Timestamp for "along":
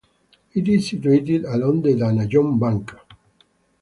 1.45-1.83